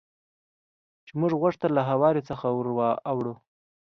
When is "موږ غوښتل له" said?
1.19-1.83